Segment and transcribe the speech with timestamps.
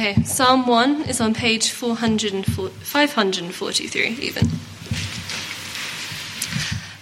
[0.00, 4.48] Okay, Psalm 1 is on page 543, even.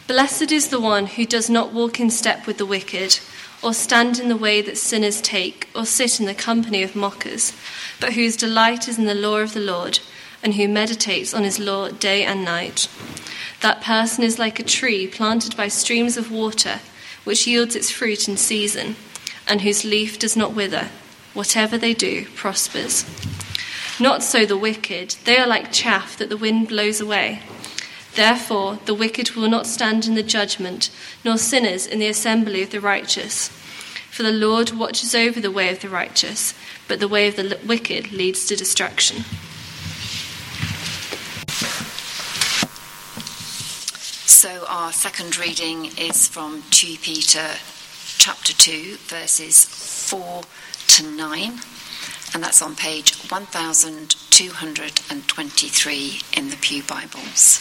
[0.08, 3.20] Blessed is the one who does not walk in step with the wicked,
[3.62, 7.52] or stand in the way that sinners take, or sit in the company of mockers,
[8.00, 10.00] but whose delight is in the law of the Lord,
[10.42, 12.88] and who meditates on his law day and night.
[13.60, 16.80] That person is like a tree planted by streams of water,
[17.22, 18.96] which yields its fruit in season,
[19.46, 20.90] and whose leaf does not wither
[21.34, 23.04] Whatever they do prospers.
[24.00, 27.42] Not so the wicked, they are like chaff that the wind blows away.
[28.14, 30.90] Therefore, the wicked will not stand in the judgment,
[31.24, 33.48] nor sinners in the assembly of the righteous.
[34.10, 36.54] For the Lord watches over the way of the righteous,
[36.88, 39.24] but the way of the wicked leads to destruction.
[44.26, 47.54] So, our second reading is from 2 Peter
[48.18, 50.42] chapter 2, verses 4
[50.98, 51.60] to 9,
[52.34, 57.60] and that's on page 1223 in the Pew Bibles.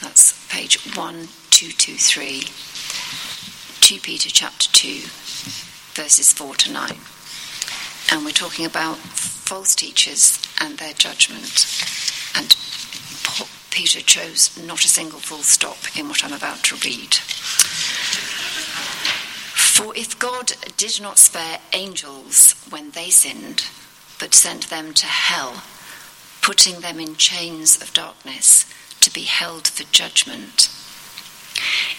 [0.00, 2.42] That's page 1223,
[3.80, 5.00] 2 Peter chapter 2,
[6.00, 6.92] verses 4 to 9.
[8.12, 11.66] And we're talking about false teachers and their judgment.
[12.36, 12.56] And
[13.72, 17.18] Peter chose not a single full stop in what I'm about to read.
[19.76, 23.66] For if God did not spare angels when they sinned,
[24.18, 25.64] but sent them to hell,
[26.40, 28.64] putting them in chains of darkness
[29.02, 30.70] to be held for judgment,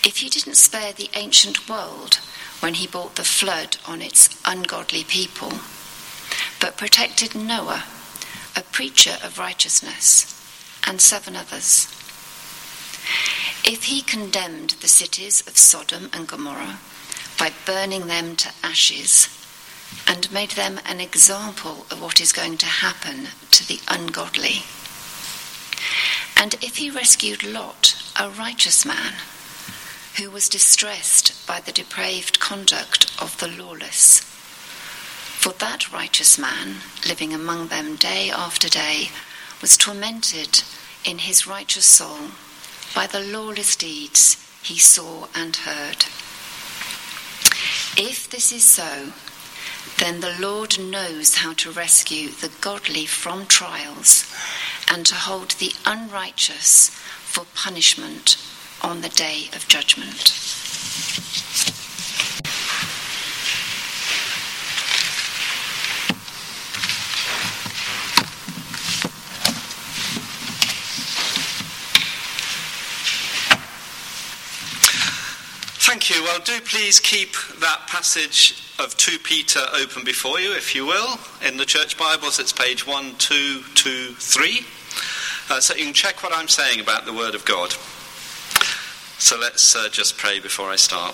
[0.04, 2.16] if he didn't spare the ancient world
[2.62, 5.52] when he brought the flood on its ungodly people,
[6.60, 7.84] but protected Noah,
[8.56, 10.34] a preacher of righteousness,
[10.88, 11.86] and seven others,
[13.64, 16.80] if he condemned the cities of Sodom and Gomorrah,
[17.38, 19.30] by burning them to ashes
[20.08, 24.64] and made them an example of what is going to happen to the ungodly.
[26.36, 29.14] And if he rescued Lot, a righteous man,
[30.18, 34.22] who was distressed by the depraved conduct of the lawless,
[35.40, 39.10] for that righteous man, living among them day after day,
[39.62, 40.64] was tormented
[41.06, 42.32] in his righteous soul
[42.94, 46.06] by the lawless deeds he saw and heard.
[47.98, 49.12] If this is so,
[49.98, 54.32] then the Lord knows how to rescue the godly from trials
[54.88, 58.38] and to hold the unrighteous for punishment
[58.84, 60.32] on the day of judgment.
[76.08, 76.26] Thank you.
[76.26, 81.20] Well, do please keep that passage of 2 Peter open before you, if you will.
[81.46, 84.66] In the Church Bibles, it's page 1223.
[85.50, 87.74] Uh, so you can check what I'm saying about the Word of God.
[89.20, 91.14] So let's uh, just pray before I start.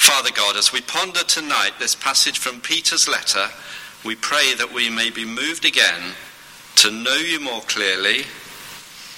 [0.00, 3.48] Father God, as we ponder tonight this passage from Peter's letter,
[4.02, 6.14] we pray that we may be moved again
[6.76, 8.22] to know you more clearly,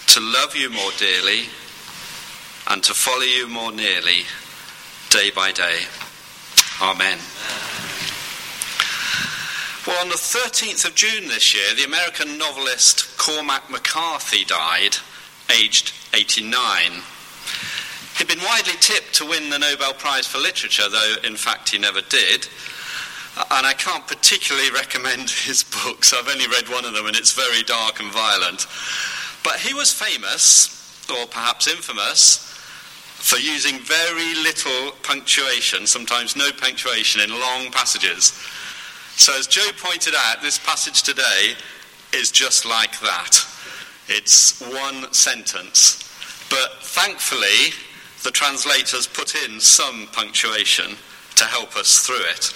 [0.08, 1.44] to love you more dearly
[2.74, 4.26] and to follow you more nearly
[5.08, 5.82] day by day.
[6.82, 7.18] Amen.
[9.86, 14.96] Well, on the 13th of June this year, the American novelist Cormac McCarthy died,
[15.56, 16.50] aged 89.
[18.18, 21.78] He'd been widely tipped to win the Nobel Prize for Literature, though in fact he
[21.78, 22.48] never did.
[23.52, 26.12] And I can't particularly recommend his books.
[26.12, 28.66] I've only read one of them and it's very dark and violent.
[29.44, 32.50] But he was famous, or perhaps infamous,
[33.24, 38.38] for using very little punctuation, sometimes no punctuation, in long passages.
[39.16, 41.54] So, as Joe pointed out, this passage today
[42.12, 43.40] is just like that.
[44.08, 46.04] It's one sentence.
[46.50, 47.72] But thankfully,
[48.24, 50.94] the translators put in some punctuation
[51.36, 52.52] to help us through it.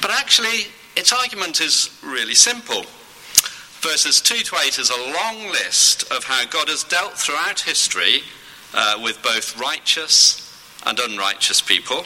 [0.00, 2.84] But actually, its argument is really simple.
[3.80, 8.22] Verses 2 to 8 is a long list of how God has dealt throughout history
[8.74, 10.38] uh, with both righteous
[10.86, 12.04] and unrighteous people.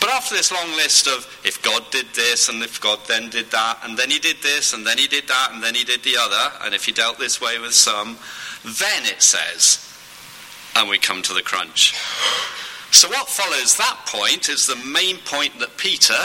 [0.00, 3.50] But after this long list of if God did this and if God then did
[3.50, 6.02] that, and then he did this and then he did that and then he did
[6.02, 8.16] the other, and if he dealt this way with some,
[8.64, 9.84] then it says,
[10.76, 11.94] and we come to the crunch.
[12.90, 16.16] So, what follows that point is the main point that Peter,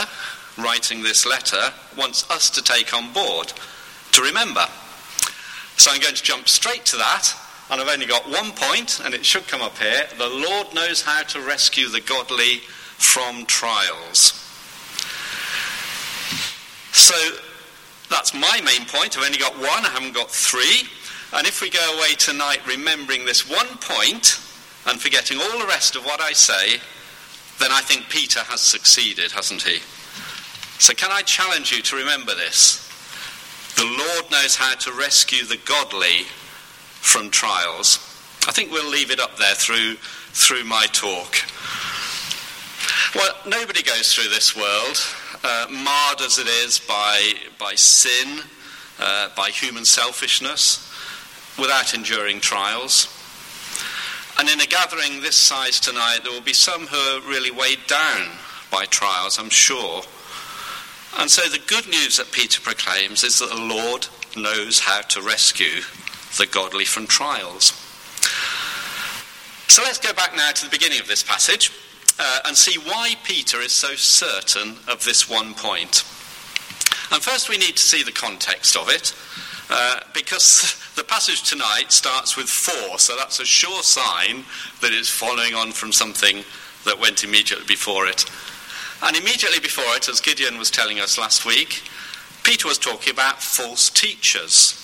[0.56, 3.52] writing this letter, wants us to take on board,
[4.12, 4.66] to remember.
[5.76, 7.34] So, I'm going to jump straight to that
[7.70, 10.06] and I've only got one point, and it should come up here.
[10.18, 12.58] The Lord knows how to rescue the godly
[12.98, 14.40] from trials.
[16.92, 17.14] So
[18.10, 19.16] that's my main point.
[19.16, 20.88] I've only got one, I haven't got three.
[21.32, 24.40] And if we go away tonight remembering this one point
[24.86, 26.78] and forgetting all the rest of what I say,
[27.58, 29.78] then I think Peter has succeeded, hasn't he?
[30.78, 32.80] So, can I challenge you to remember this?
[33.76, 36.26] The Lord knows how to rescue the godly
[37.04, 37.98] from trials.
[38.48, 39.96] I think we'll leave it up there through,
[40.32, 41.36] through my talk.
[43.14, 44.96] Well, nobody goes through this world,
[45.44, 48.40] uh, marred as it is by, by sin,
[48.98, 50.90] uh, by human selfishness,
[51.58, 53.08] without enduring trials.
[54.38, 57.86] And in a gathering this size tonight, there will be some who are really weighed
[57.86, 58.30] down
[58.72, 60.02] by trials, I'm sure.
[61.18, 65.22] And so the good news that Peter proclaims is that the Lord knows how to
[65.22, 65.82] rescue
[66.38, 67.72] the godly from trials.
[69.68, 71.72] So let's go back now to the beginning of this passage
[72.18, 76.04] uh, and see why Peter is so certain of this one point.
[77.10, 79.14] And first, we need to see the context of it,
[79.70, 84.44] uh, because the passage tonight starts with four, so that's a sure sign
[84.80, 86.44] that it's following on from something
[86.84, 88.24] that went immediately before it.
[89.02, 91.82] And immediately before it, as Gideon was telling us last week,
[92.42, 94.83] Peter was talking about false teachers.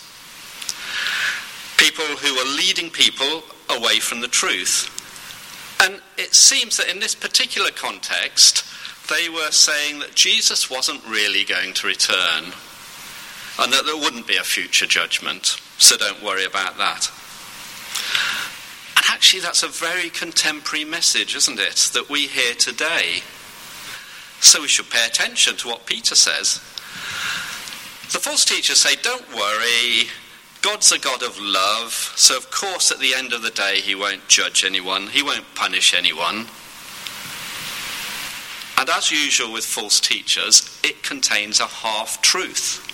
[1.81, 4.95] People who were leading people away from the truth.
[5.83, 8.65] And it seems that in this particular context,
[9.09, 12.53] they were saying that Jesus wasn't really going to return
[13.59, 17.11] and that there wouldn't be a future judgment, so don't worry about that.
[18.97, 23.23] And actually, that's a very contemporary message, isn't it, that we hear today.
[24.41, 26.61] So we should pay attention to what Peter says.
[28.13, 30.09] The false teachers say, Don't worry,
[30.63, 33.95] God's a God of love, so of course at the end of the day he
[33.95, 36.47] won't judge anyone, he won't punish anyone.
[38.77, 42.87] And as usual with false teachers, it contains a half truth,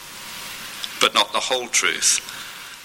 [1.01, 2.21] but not the whole truth.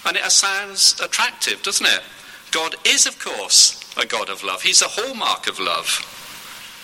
[0.04, 2.02] And it sounds attractive, doesn't it?
[2.50, 4.62] God is, of course, a God of love.
[4.62, 6.06] He's a hallmark of love.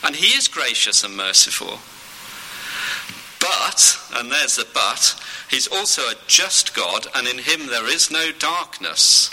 [0.04, 1.78] And he is gracious and merciful.
[3.48, 5.14] But, and there's the but,
[5.48, 9.30] he's also a just God, and in him there is no darkness.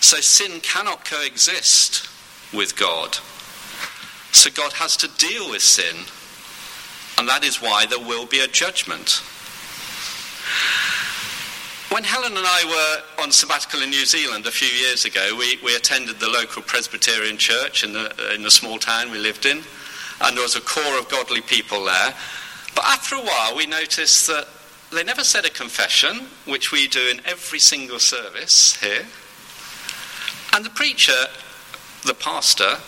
[0.00, 2.06] So sin cannot coexist
[2.52, 3.16] with God.
[4.32, 6.04] So God has to deal with sin.
[7.16, 9.22] And that is why there will be a judgment.
[11.90, 12.64] When Helen and I
[13.16, 16.62] were on sabbatical in New Zealand a few years ago, we, we attended the local
[16.62, 19.62] Presbyterian church in the, in the small town we lived in,
[20.20, 22.14] and there was a core of godly people there.
[22.74, 24.48] But after a while, we noticed that
[24.90, 29.06] they never said a confession, which we do in every single service here.
[30.54, 31.26] And the preacher,
[32.06, 32.78] the pastor,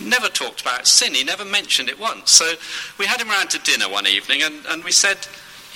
[0.00, 1.14] never talked about sin.
[1.14, 2.30] He never mentioned it once.
[2.32, 2.54] So
[2.98, 5.18] we had him round to dinner one evening and, and we said,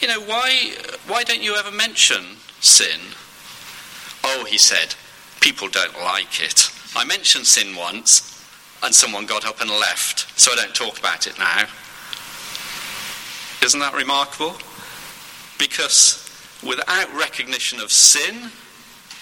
[0.00, 0.74] you know, why,
[1.06, 3.00] why don't you ever mention sin?
[4.24, 4.94] Oh, he said,
[5.40, 6.70] people don't like it.
[6.96, 8.44] I mentioned sin once,
[8.82, 11.66] and someone got up and left, so I don't talk about it now.
[13.62, 14.56] Isn't that remarkable?
[15.58, 16.24] Because
[16.62, 18.50] without recognition of sin,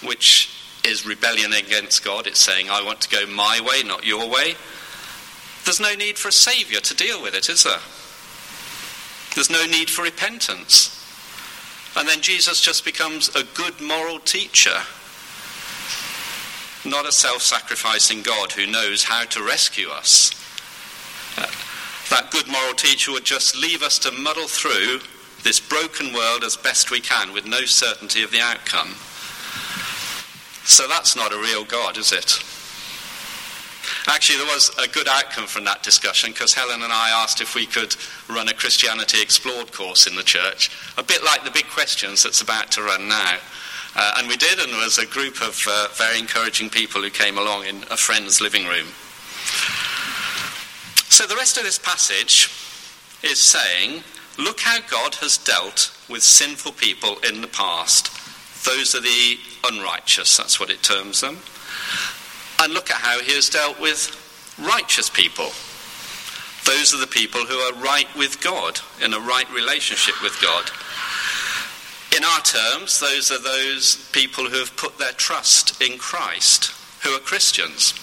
[0.03, 0.53] which
[0.85, 4.55] is rebellion against God, it's saying, I want to go my way, not your way,
[5.65, 7.79] there's no need for a saviour to deal with it, is there?
[9.35, 10.93] There's no need for repentance.
[11.97, 14.77] And then Jesus just becomes a good moral teacher,
[16.85, 20.31] not a self sacrificing God who knows how to rescue us.
[22.09, 24.99] That good moral teacher would just leave us to muddle through
[25.43, 28.95] this broken world as best we can with no certainty of the outcome.
[30.63, 32.43] So that's not a real God, is it?
[34.07, 37.55] Actually, there was a good outcome from that discussion because Helen and I asked if
[37.55, 37.95] we could
[38.29, 42.41] run a Christianity Explored course in the church, a bit like the big questions that's
[42.41, 43.37] about to run now.
[43.95, 47.09] Uh, and we did, and there was a group of uh, very encouraging people who
[47.09, 48.87] came along in a friend's living room.
[51.09, 52.49] So the rest of this passage
[53.23, 54.03] is saying,
[54.37, 58.11] look how God has dealt with sinful people in the past.
[58.65, 61.37] Those are the unrighteous, that's what it terms them
[62.59, 64.11] and look at how he has dealt with
[64.59, 65.51] righteous people.
[66.65, 70.69] Those are the people who are right with God, in a right relationship with God.
[72.15, 76.73] In our terms, those are those people who have put their trust in Christ,
[77.03, 77.93] who are Christians.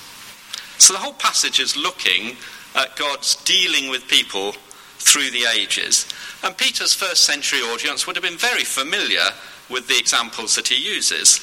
[0.79, 2.37] So the whole passage is looking
[2.75, 4.53] at God's dealing with people
[4.99, 6.09] through the ages.
[6.43, 9.25] And Peter's first century audience would have been very familiar
[9.71, 11.41] with the examples that he uses,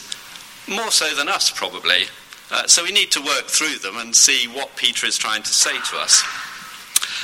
[0.67, 2.05] more so than us, probably,
[2.51, 5.53] uh, so we need to work through them and see what Peter is trying to
[5.53, 6.21] say to us.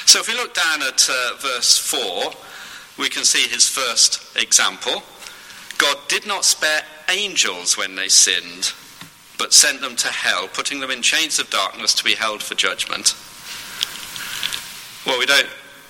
[0.05, 2.31] So if we look down at uh, verse 4,
[2.97, 5.03] we can see his first example.
[5.77, 8.71] God did not spare angels when they sinned,
[9.37, 12.55] but sent them to hell, putting them in chains of darkness to be held for
[12.55, 13.13] judgment.
[15.07, 15.47] Well, we don't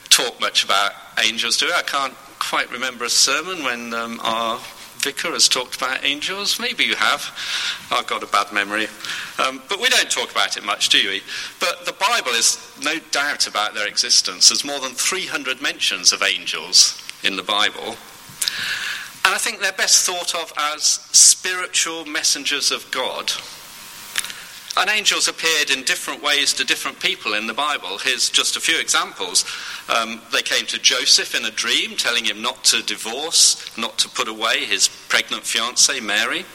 [0.09, 0.91] talk much about
[1.25, 1.73] angels, do we?
[1.73, 4.59] I can't quite remember a sermon when um, our
[4.99, 6.59] vicar has talked about angels.
[6.59, 7.25] Maybe you have.
[7.89, 8.85] I've got a bad memory.
[9.43, 11.23] Um, but we don't talk about it much, do we?
[11.59, 14.49] But the Bible is no doubt about their existence.
[14.49, 17.95] There's more than 300 mentions of angels in the Bible.
[19.25, 23.31] And I think they're best thought of as spiritual messengers of God.
[24.75, 27.97] And angels appeared in different ways to different people in the Bible.
[27.97, 29.45] Here's just a few examples.
[29.89, 34.09] Um, they came to Joseph in a dream, telling him not to divorce, not to
[34.09, 36.45] put away his pregnant fiancée, Mary.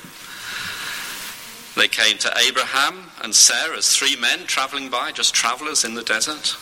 [1.74, 6.02] They came to Abraham and Sarah as three men travelling by, just travellers in the
[6.02, 6.56] desert.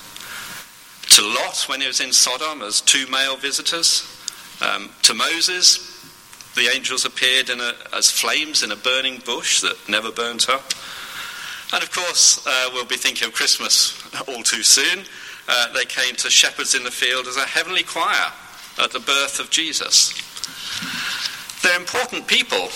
[1.16, 4.06] To Lot when he was in Sodom as two male visitors.
[4.62, 5.90] Um, to Moses,
[6.54, 10.72] the angels appeared a, as flames in a burning bush that never burnt up.
[11.72, 13.96] And of course, uh, we'll be thinking of Christmas
[14.28, 15.04] all too soon.
[15.48, 18.32] Uh, they came to shepherds in the field as a heavenly choir
[18.82, 20.14] at the birth of Jesus.
[21.62, 22.68] They're important people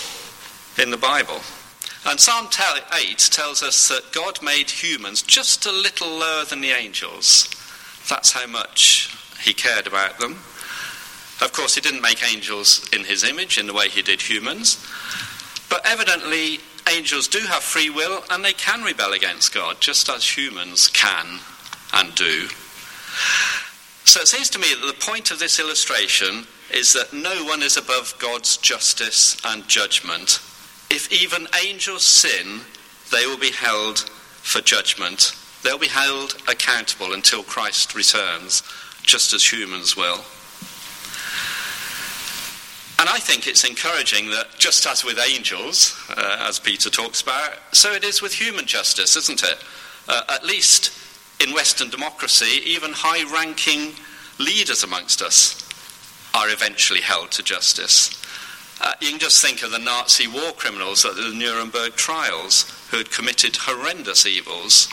[0.81, 1.41] in the Bible.
[2.07, 6.71] And Psalm 8 tells us that God made humans just a little lower than the
[6.71, 7.49] angels.
[8.09, 10.33] That's how much he cared about them.
[11.41, 14.85] Of course, he didn't make angels in his image in the way he did humans.
[15.71, 16.61] But evidently,
[16.93, 21.41] angels do have free will and they can rebel against God, just as humans can
[21.93, 22.49] and do.
[24.05, 27.63] So it seems to me that the point of this illustration is that no one
[27.63, 30.41] is above God's justice and judgment.
[30.91, 32.61] If even angels sin,
[33.11, 35.33] they will be held for judgment.
[35.63, 38.63] They'll be held accountable until Christ returns,
[39.03, 40.25] just as humans will.
[42.99, 47.55] And I think it's encouraging that just as with angels, uh, as Peter talks about,
[47.73, 49.59] so it is with human justice, isn't it?
[50.09, 50.93] Uh, at least
[51.41, 53.95] in Western democracy, even high ranking
[54.39, 55.61] leaders amongst us
[56.35, 58.21] are eventually held to justice.
[58.81, 62.99] Uh, you can just think of the Nazi war criminals at the Nuremberg trials who
[62.99, 64.89] had committed horrendous evils.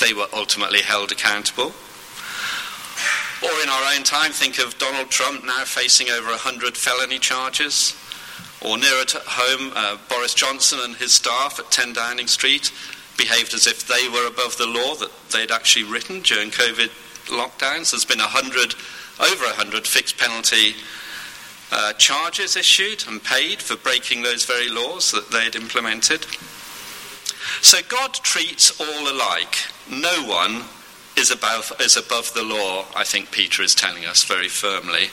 [0.00, 1.72] They were ultimately held accountable.
[3.42, 7.94] Or in our own time, think of Donald Trump now facing over 100 felony charges.
[8.60, 12.72] Or nearer to home, uh, Boris Johnson and his staff at 10 Downing Street
[13.16, 16.90] behaved as if they were above the law that they'd actually written during COVID
[17.26, 17.92] lockdowns.
[17.92, 18.74] There's been 100,
[19.20, 20.74] over 100 fixed penalty
[21.70, 26.26] uh, charges issued and paid for breaking those very laws that they'd implemented.
[27.60, 29.56] So God treats all alike.
[29.88, 30.64] No one
[31.18, 35.10] is above, is above the law, I think Peter is telling us very firmly.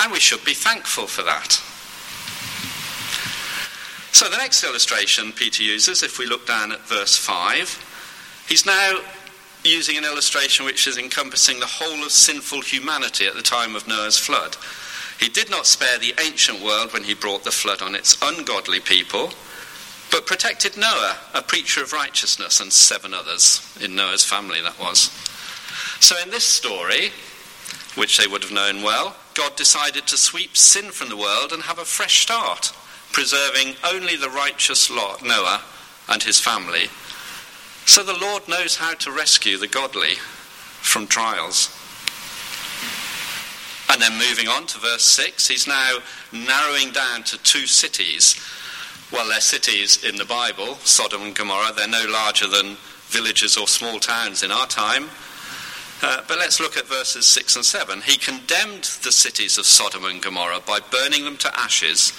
[0.00, 1.60] And we should be thankful for that.
[4.12, 9.00] So the next illustration Peter uses, if we look down at verse 5, he's now
[9.64, 13.88] using an illustration which is encompassing the whole of sinful humanity at the time of
[13.88, 14.56] Noah's flood.
[15.18, 18.80] He did not spare the ancient world when he brought the flood on its ungodly
[18.80, 19.30] people,
[20.10, 25.10] but protected Noah, a preacher of righteousness, and seven others in Noah's family, that was.
[26.00, 27.10] So in this story,
[27.96, 31.62] which they would have known well, God decided to sweep sin from the world and
[31.62, 32.72] have a fresh start,
[33.12, 35.62] preserving only the righteous Lot, Noah
[36.08, 36.88] and his family.
[37.86, 40.14] So the Lord knows how to rescue the godly
[40.80, 41.70] from trials.
[43.90, 45.98] And then moving on to verse 6, he's now
[46.32, 48.40] narrowing down to two cities
[49.14, 51.72] well, they're cities in the Bible, Sodom and Gomorrah.
[51.72, 55.04] They're no larger than villages or small towns in our time.
[56.02, 58.00] Uh, but let's look at verses 6 and 7.
[58.00, 62.12] He condemned the cities of Sodom and Gomorrah by burning them to ashes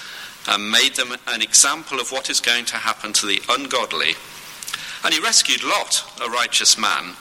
[0.47, 4.13] and made them an example of what is going to happen to the ungodly.
[5.03, 7.15] And he rescued Lot, a righteous man,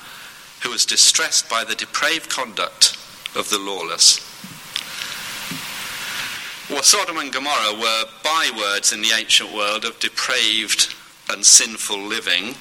[0.62, 2.97] who was distressed by the depraved conduct
[3.35, 4.34] of the lawless.
[6.71, 10.94] Well, Sodom and Gomorrah were bywords in the ancient world of depraved
[11.28, 12.54] and sinful living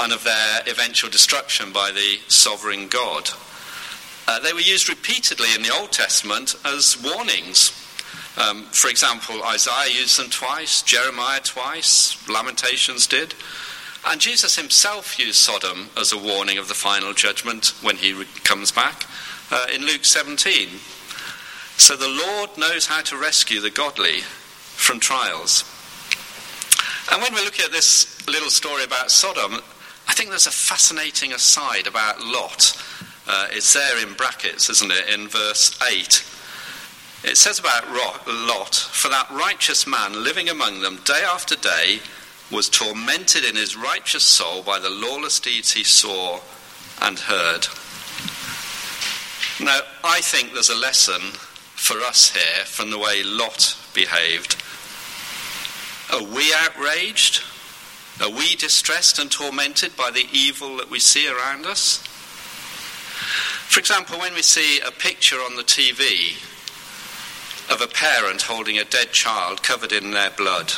[0.00, 3.30] and of their eventual destruction by the sovereign God.
[4.26, 7.70] Uh, they were used repeatedly in the Old Testament as warnings.
[8.36, 13.32] Um, for example, Isaiah used them twice, Jeremiah twice, Lamentations did.
[14.08, 18.26] And Jesus himself used Sodom as a warning of the final judgment when he re-
[18.42, 19.06] comes back
[19.52, 20.68] uh, in Luke 17.
[21.78, 25.64] So the Lord knows how to rescue the godly from trials.
[27.10, 29.62] And when we look at this little story about Sodom,
[30.06, 32.76] I think there's a fascinating aside about Lot
[33.28, 36.24] Uh, it's there in brackets, isn't it, in verse 8.
[37.24, 37.86] It says about
[38.26, 42.00] Lot, for that righteous man living among them day after day
[42.50, 46.40] was tormented in his righteous soul by the lawless deeds he saw
[47.02, 47.66] and heard.
[49.60, 51.20] Now, I think there's a lesson
[51.78, 54.56] for us here from the way Lot behaved.
[56.12, 57.42] Are we outraged?
[58.20, 61.98] Are we distressed and tormented by the evil that we see around us?
[63.68, 66.36] For example, when we see a picture on the TV
[67.72, 70.72] of a parent holding a dead child covered in their blood,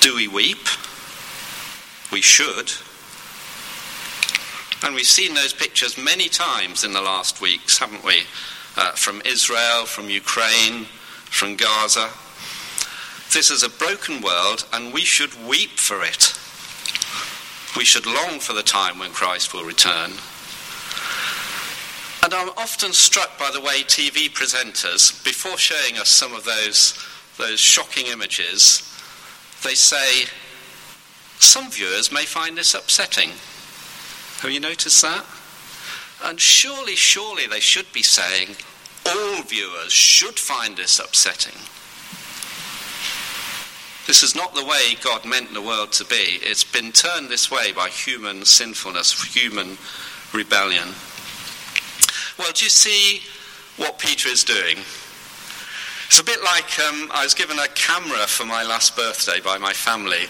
[0.00, 0.66] do we weep?
[2.10, 2.72] We should.
[4.82, 8.22] And we've seen those pictures many times in the last weeks, haven't we?
[8.76, 10.84] Uh, from Israel, from Ukraine,
[11.30, 12.10] from Gaza.
[13.32, 16.36] This is a broken world, and we should weep for it.
[17.76, 20.10] We should long for the time when Christ will return.
[22.24, 26.98] And I'm often struck by the way TV presenters, before showing us some of those,
[27.38, 28.82] those shocking images,
[29.62, 30.26] they say,
[31.38, 33.30] some viewers may find this upsetting.
[34.40, 35.24] Have you noticed that?
[36.24, 38.56] And surely, surely they should be saying,
[39.06, 41.52] all viewers should find this upsetting.
[44.06, 46.38] This is not the way God meant the world to be.
[46.42, 49.76] It's been turned this way by human sinfulness, human
[50.32, 50.88] rebellion.
[52.38, 53.20] Well, do you see
[53.76, 54.78] what Peter is doing?
[56.06, 59.58] It's a bit like um, I was given a camera for my last birthday by
[59.58, 60.26] my family,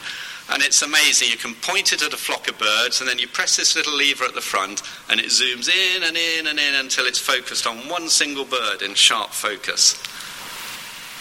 [0.51, 1.29] and it's amazing.
[1.31, 3.97] You can point it at a flock of birds, and then you press this little
[3.97, 7.67] lever at the front, and it zooms in and in and in until it's focused
[7.67, 10.01] on one single bird in sharp focus.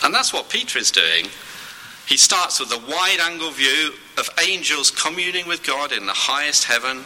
[0.03, 1.27] And that's what Peter is doing.
[2.05, 6.65] He starts with a wide angle view of angels communing with God in the highest
[6.65, 7.05] heaven,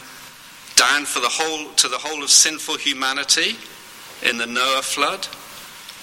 [0.76, 3.58] down for the whole, to the whole of sinful humanity
[4.24, 5.28] in the Noah flood,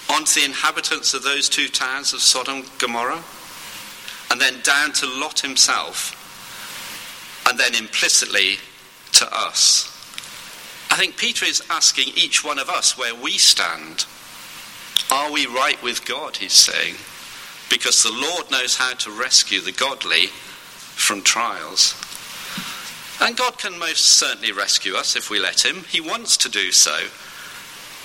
[0.08, 3.24] onto the inhabitants of those two towns of Sodom and Gomorrah,
[4.34, 6.10] and then down to Lot himself,
[7.48, 8.56] and then implicitly
[9.12, 9.88] to us.
[10.90, 14.06] I think Peter is asking each one of us where we stand.
[15.10, 16.96] Are we right with God, he's saying?
[17.70, 22.00] because the Lord knows how to rescue the godly from trials.
[23.20, 25.84] And God can most certainly rescue us if we let Him.
[25.88, 26.96] He wants to do so.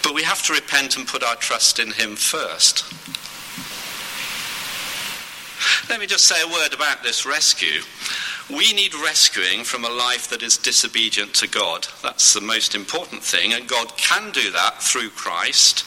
[0.02, 2.84] But we have to repent and put our trust in Him first.
[5.90, 7.82] Let me just say a word about this rescue.
[8.50, 11.88] We need rescuing from a life that is disobedient to God.
[12.02, 15.86] That's the most important thing, and God can do that through Christ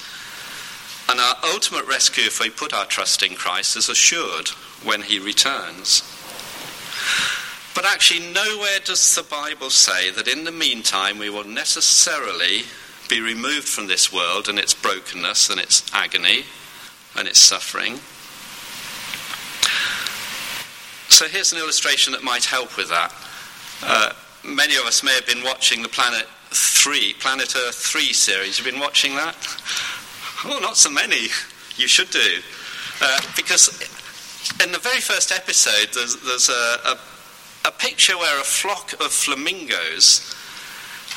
[1.09, 4.49] and our ultimate rescue, if we put our trust in Christ, is assured
[4.83, 6.03] when he returns.
[7.75, 12.63] But actually, nowhere does the Bible say that in the meantime we will necessarily
[13.09, 16.45] be removed from this world and its brokenness and its agony
[17.17, 18.01] and its suffering.
[21.13, 23.13] So here's an illustration that might help with that.
[23.83, 28.59] Uh, many of us may have been watching the Planet 3, Planet Earth 3 series.
[28.59, 29.37] You've been watching that?
[30.47, 31.29] Oh, not so many.
[31.77, 32.41] You should do.
[33.03, 33.79] Uh, because
[34.65, 36.99] in the very first episode, there's, there's a, a,
[37.69, 40.35] a, picture where a flock of flamingos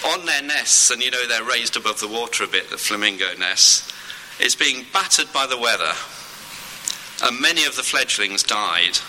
[0.05, 3.33] on their nests, and you know they're raised above the water a bit, the flamingo
[3.39, 3.93] nests,
[4.41, 5.93] is being battered by the weather.
[7.23, 8.99] And many of the fledglings died.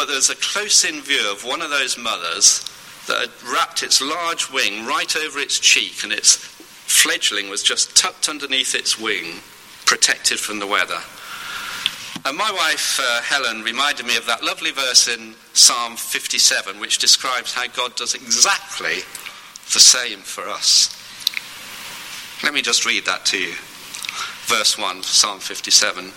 [0.00, 2.64] But there's a close in view of one of those mothers
[3.06, 7.94] that had wrapped its large wing right over its cheek and its fledgling was just
[7.94, 9.40] tucked underneath its wing,
[9.84, 10.96] protected from the weather.
[12.24, 16.96] And my wife, uh, Helen, reminded me of that lovely verse in Psalm 57, which
[16.96, 19.00] describes how God does exactly
[19.74, 20.96] the same for us.
[22.42, 23.52] Let me just read that to you.
[24.46, 26.10] Verse 1, Psalm 57.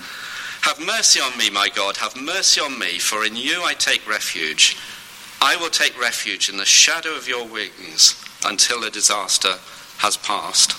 [0.63, 4.07] Have mercy on me, my God, have mercy on me, for in you I take
[4.07, 4.77] refuge.
[5.41, 9.55] I will take refuge in the shadow of your wings until a disaster
[9.97, 10.71] has passed.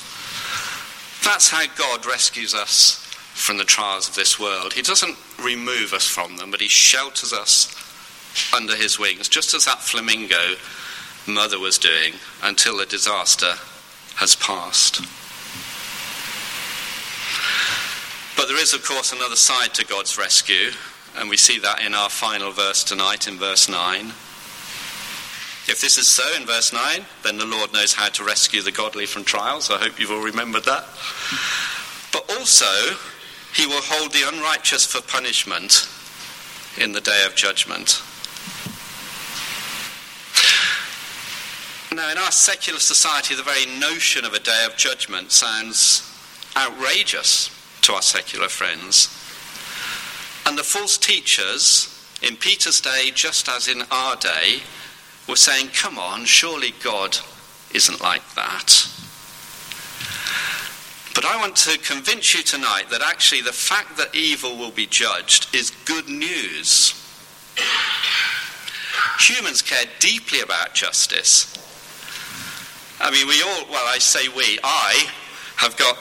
[1.22, 4.72] That's how God rescues us from the trials of this world.
[4.72, 7.68] He doesn't remove us from them, but He shelters us
[8.56, 10.54] under His wings, just as that flamingo
[11.26, 13.52] mother was doing until the disaster
[14.16, 15.02] has passed.
[18.44, 20.72] But there is, of course, another side to God's rescue,
[21.16, 24.08] and we see that in our final verse tonight, in verse 9.
[25.66, 28.70] If this is so in verse 9, then the Lord knows how to rescue the
[28.70, 29.70] godly from trials.
[29.70, 30.84] I hope you've all remembered that.
[32.12, 32.98] But also,
[33.54, 35.88] he will hold the unrighteous for punishment
[36.76, 38.02] in the day of judgment.
[41.96, 46.14] Now, in our secular society, the very notion of a day of judgment sounds
[46.58, 47.53] outrageous
[47.84, 49.08] to our secular friends.
[50.46, 51.90] And the false teachers
[52.22, 54.62] in Peter's day, just as in our day,
[55.28, 57.18] were saying, Come on, surely God
[57.74, 58.88] isn't like that.
[61.14, 64.86] But I want to convince you tonight that actually the fact that evil will be
[64.86, 67.00] judged is good news.
[69.20, 71.52] Humans care deeply about justice.
[73.00, 75.08] I mean, we all, well, I say we, I
[75.56, 75.96] have got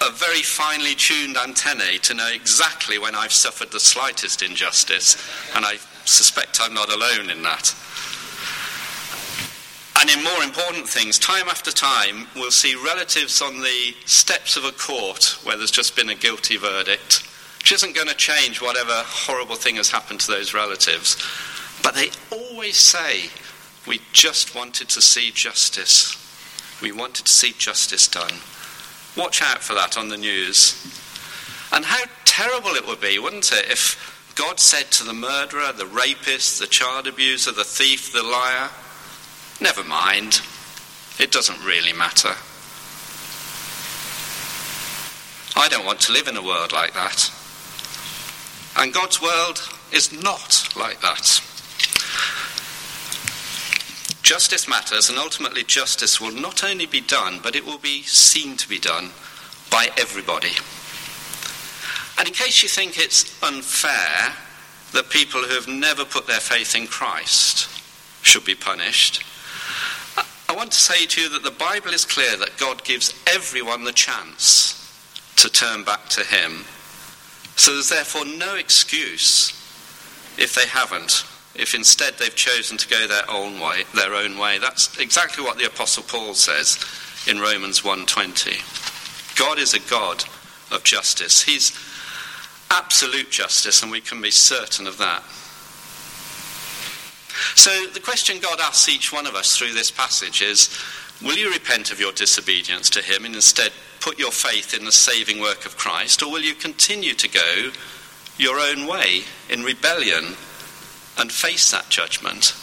[0.00, 5.16] a very finely tuned antennae to know exactly when I've suffered the slightest injustice,
[5.54, 7.74] and I suspect I'm not alone in that.
[9.98, 14.64] And in more important things, time after time, we'll see relatives on the steps of
[14.64, 17.26] a court where there's just been a guilty verdict,
[17.58, 21.16] which isn't going to change whatever horrible thing has happened to those relatives.
[21.82, 23.30] But they always say,
[23.86, 26.14] We just wanted to see justice.
[26.82, 28.34] We wanted to see justice done.
[29.16, 30.74] Watch out for that on the news.
[31.72, 35.86] And how terrible it would be, wouldn't it, if God said to the murderer, the
[35.86, 38.68] rapist, the child abuser, the thief, the liar,
[39.60, 40.42] Never mind,
[41.18, 42.34] it doesn't really matter.
[45.58, 47.32] I don't want to live in a world like that.
[48.76, 51.40] And God's world is not like that.
[54.26, 58.56] Justice matters, and ultimately, justice will not only be done, but it will be seen
[58.56, 59.10] to be done
[59.70, 60.50] by everybody.
[62.18, 64.34] And in case you think it's unfair
[64.90, 67.68] that people who have never put their faith in Christ
[68.22, 69.22] should be punished,
[70.48, 73.84] I want to say to you that the Bible is clear that God gives everyone
[73.84, 74.74] the chance
[75.36, 76.64] to turn back to Him.
[77.54, 79.50] So there's therefore no excuse
[80.36, 81.24] if they haven't,
[81.58, 84.58] if instead they've chosen to go their own way, their own way.
[84.58, 86.78] That's exactly what the apostle Paul says
[87.26, 88.62] in Romans 1:20.
[89.36, 90.24] God is a God
[90.70, 91.42] of justice.
[91.42, 91.72] He's
[92.70, 95.22] absolute justice and we can be certain of that.
[97.54, 100.70] So the question God asks each one of us through this passage is
[101.22, 104.92] Will you repent of your disobedience to Him and instead put your faith in the
[104.92, 107.70] saving work of Christ, or will you continue to go
[108.36, 110.36] your own way in rebellion
[111.18, 112.54] and face that judgment?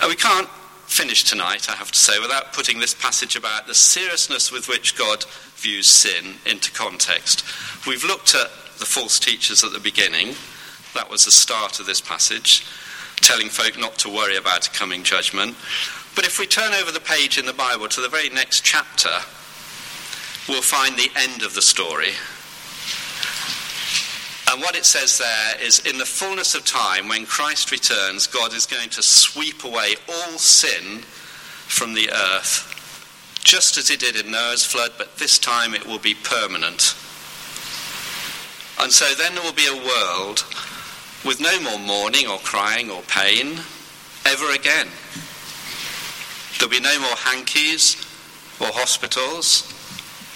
[0.00, 0.48] And we can't
[0.86, 4.96] finish tonight, I have to say, without putting this passage about the seriousness with which
[4.96, 5.24] God
[5.56, 7.44] views sin into context.
[7.86, 10.34] We've looked at the false teachers at the beginning.
[10.94, 12.66] That was the start of this passage,
[13.16, 15.56] telling folk not to worry about a coming judgment.
[16.14, 19.10] But if we turn over the page in the Bible to the very next chapter,
[20.48, 22.12] we'll find the end of the story.
[24.54, 28.54] And what it says there is in the fullness of time, when Christ returns, God
[28.54, 31.00] is going to sweep away all sin
[31.66, 35.98] from the earth, just as he did in Noah's flood, but this time it will
[35.98, 36.94] be permanent.
[38.78, 40.44] And so then there will be a world
[41.24, 43.58] with no more mourning or crying or pain
[44.24, 44.86] ever again.
[46.60, 47.96] There'll be no more hankies
[48.60, 49.66] or hospitals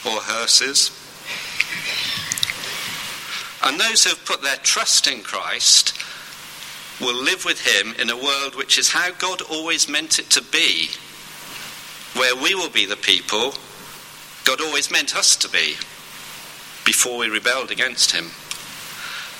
[0.04, 0.90] or hearses.
[3.64, 5.94] And those who have put their trust in Christ
[7.00, 10.42] will live with him in a world which is how God always meant it to
[10.42, 10.90] be,
[12.14, 13.52] where we will be the people
[14.48, 15.74] God always meant us to be
[16.86, 18.30] before we rebelled against him.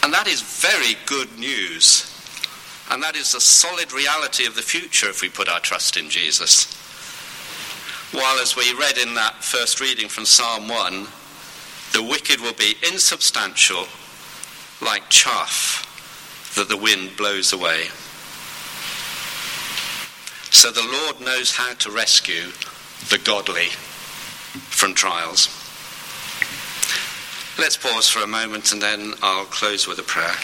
[0.03, 2.05] And that is very good news.
[2.91, 6.11] And that is a solid reality of the future if we put our trust in
[6.11, 6.71] Jesus.
[8.13, 11.07] While, as we read in that first reading from Psalm 1,
[11.95, 13.87] the wicked will be insubstantial,
[14.81, 15.85] like chaff
[16.57, 17.85] that the wind blows away.
[20.51, 22.51] So the Lord knows how to rescue
[23.11, 23.69] the godly
[24.71, 25.49] from trials.
[27.59, 30.35] Let's pause for a moment and then I'll close with a prayer.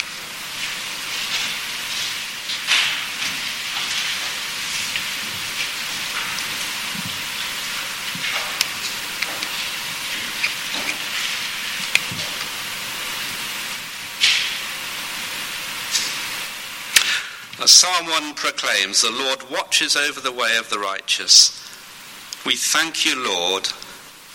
[17.66, 21.50] Psalm 1 proclaims, the Lord watches over the way of the righteous.
[22.44, 23.68] We thank you, Lord,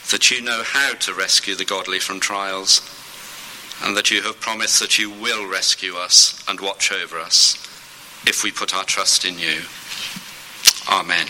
[0.09, 2.81] that you know how to rescue the godly from trials,
[3.83, 7.55] and that you have promised that you will rescue us and watch over us
[8.25, 9.61] if we put our trust in you.
[10.89, 11.27] Amen.